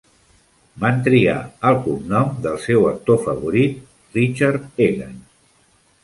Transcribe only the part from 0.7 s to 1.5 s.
Van triar